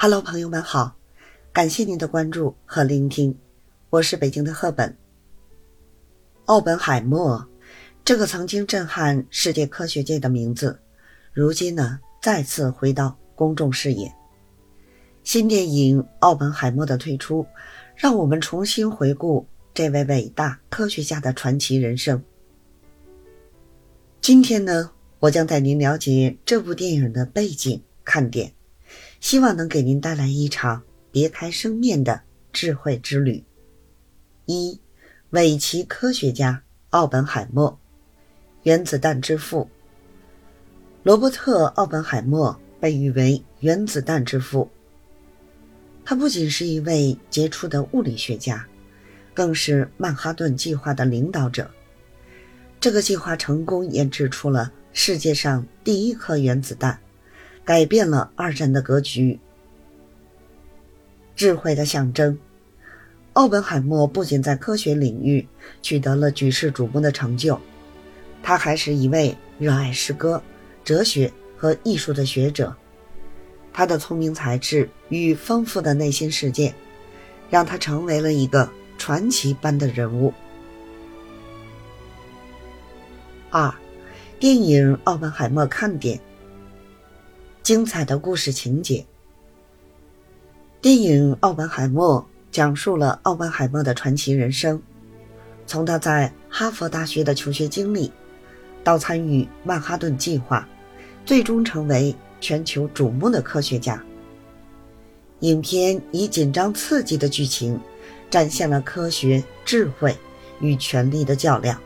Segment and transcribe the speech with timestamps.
[0.00, 0.96] Hello，朋友们好，
[1.52, 3.36] 感谢您的关注和聆听，
[3.90, 4.96] 我是北京的赫本。
[6.44, 7.44] 奥本海默
[8.04, 10.78] 这个曾经震撼世界科学界的名字，
[11.32, 14.14] 如今呢再次回到公众视野。
[15.24, 17.44] 新电影《奥本海默》的推出，
[17.96, 19.44] 让我们重新回顾
[19.74, 22.22] 这位伟大科学家的传奇人生。
[24.20, 28.52] 今天呢，我将带您了解这部电影的背景看点。
[29.20, 32.22] 希望能给您带来一场别开生面的
[32.52, 33.44] 智慧之旅。
[34.46, 34.80] 一，
[35.30, 37.78] 伟奇科学家奥本海默，
[38.62, 39.68] 原子弹之父。
[41.02, 44.70] 罗伯特·奥本海默被誉为原子弹之父。
[46.04, 48.66] 他不仅是一位杰出的物理学家，
[49.34, 51.70] 更是曼哈顿计划的领导者。
[52.80, 56.98] 这个计划成功研制出了世界上第一颗原子弹。
[57.68, 59.38] 改变了二战的格局。
[61.36, 62.38] 智慧的象征，
[63.34, 65.46] 奥本海默不仅在科学领域
[65.82, 67.60] 取得了举世瞩目的成就，
[68.42, 70.42] 他还是一位热爱诗歌、
[70.82, 72.74] 哲学和艺术的学者。
[73.70, 76.74] 他的聪明才智与丰富的内心世界，
[77.50, 80.32] 让他成为了一个传奇般的人物。
[83.50, 83.74] 二，
[84.40, 86.18] 电影《奥本海默》看点。
[87.68, 89.04] 精彩的故事情节。
[90.80, 92.18] 电影《奥本海默》
[92.50, 94.80] 讲述了奥本海默的传奇人生，
[95.66, 98.10] 从他在哈佛大学的求学经历，
[98.82, 100.66] 到参与曼哈顿计划，
[101.26, 104.02] 最终成为全球瞩目的科学家。
[105.40, 107.78] 影片以紧张刺激的剧情，
[108.30, 110.16] 展现了科学、智慧
[110.62, 111.78] 与权力的较量。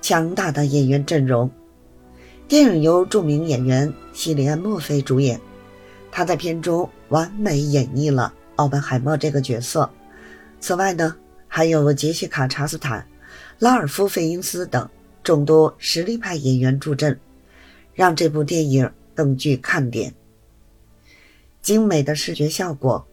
[0.00, 1.50] 强大的演员阵容。
[2.46, 5.40] 电影由著名演员西里安·墨菲主演，
[6.10, 9.90] 他在片中完美演绎了奥本海默这个角色。
[10.60, 11.16] 此外呢，
[11.48, 13.06] 还有杰西卡·查斯坦、
[13.58, 14.86] 拉尔夫·费因斯等
[15.22, 17.18] 众多实力派演员助阵，
[17.94, 20.14] 让这部电影更具看点。
[21.62, 23.08] 精美的视觉效果，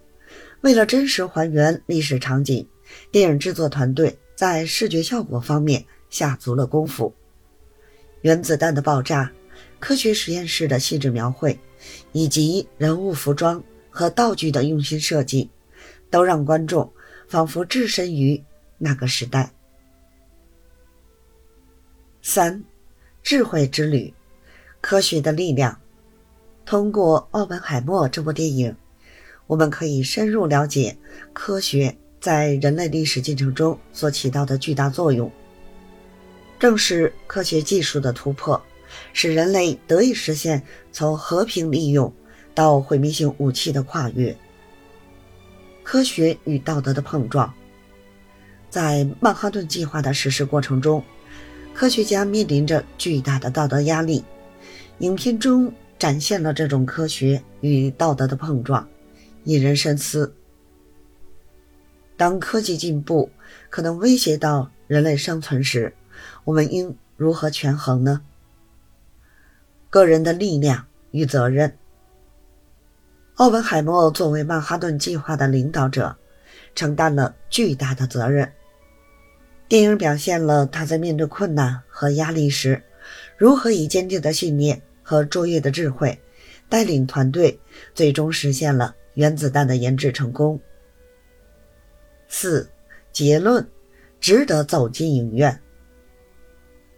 [0.60, 2.68] 为了真实还原历史场景，
[3.12, 7.14] 电影制作团队在视觉效果方面下足了功夫。
[8.22, 9.32] 原子弹的爆炸、
[9.80, 11.60] 科学实验室的细致描绘，
[12.12, 15.50] 以及人物服装和道具的用心设计，
[16.10, 16.92] 都让观众
[17.28, 18.44] 仿佛置身于
[18.78, 19.52] 那个时代。
[22.22, 22.64] 三，
[23.24, 24.14] 智慧之旅，
[24.80, 25.80] 科学的力量。
[26.64, 28.76] 通过《奥本海默》这部电影，
[29.48, 30.96] 我们可以深入了解
[31.34, 35.30] 科学在人类历史进程中所起到的巨大作用。
[36.62, 38.62] 正是科学技术的突破，
[39.14, 40.62] 使人类得以实现
[40.92, 42.14] 从和平利用
[42.54, 44.38] 到毁灭性武器的跨越。
[45.82, 47.52] 科学与道德的碰撞，
[48.70, 51.04] 在曼哈顿计划的实施过程中，
[51.74, 54.24] 科学家面临着巨大的道德压力。
[55.00, 58.88] 影片中展现了这种科学与道德的碰撞，
[59.46, 60.32] 引人深思。
[62.16, 63.32] 当科技进步
[63.72, 65.92] 可能威胁到人类生存时，
[66.44, 68.22] 我们应如何权衡呢？
[69.90, 71.78] 个人的力量与责任。
[73.36, 76.16] 奥本海默作为曼哈顿计划的领导者，
[76.76, 78.52] 承担了巨大的责任。
[79.68, 82.84] 电影表现了他在面对困难和压力时，
[83.38, 86.20] 如何以坚定的信念和卓越的智慧，
[86.70, 87.60] 带领团队，
[87.96, 90.60] 最终实现了原子弹的研制成功。
[92.28, 92.70] 四
[93.12, 93.68] 结论：
[94.20, 95.52] 值得走进影院。《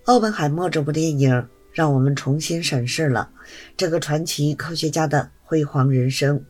[0.05, 3.29] 奥本海默》这部电影让我们重新审视了
[3.77, 6.43] 这个传奇科学家的辉煌人生。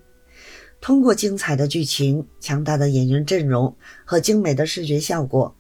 [0.82, 3.76] 通过精彩的剧情、强大的演员阵容
[4.06, 5.56] 和精美的视觉效果，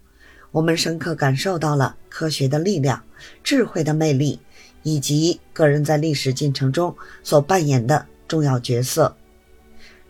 [0.49, 2.99] 我们深刻感受到了科学的力量、
[3.43, 4.39] 智慧的魅力，
[4.81, 9.15] 以及个人在历史进程中所扮演的重要角色。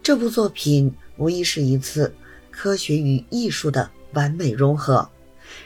[0.02, 2.16] 这部作品无疑是一次
[2.50, 5.10] 科学与艺术的完美融合，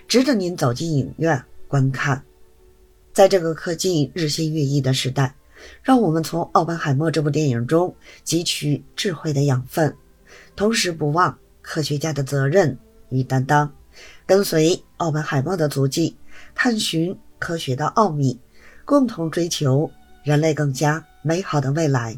[0.07, 1.44] 值得您走进影院。
[1.68, 2.24] 观看，
[3.14, 5.36] 在这个科技日新月异的时代，
[5.84, 7.94] 让我们从《奥本海默》这部电影中
[8.25, 9.96] 汲取智慧的养分，
[10.56, 12.78] 同时不忘科学家的责任
[13.10, 13.72] 与担当，
[14.25, 16.16] 跟随奥本海默的足迹，
[16.56, 18.40] 探寻科学的奥秘，
[18.86, 19.92] 共同追求
[20.24, 22.18] 人类更加美好的未来。